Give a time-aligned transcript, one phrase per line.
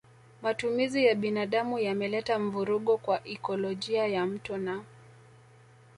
[0.41, 4.83] Matumizi ya binadamu yameleta mvurugo kwa ekolojia ya mto na